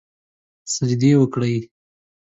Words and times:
سجدې 0.73 1.11
وکړي 1.19 1.55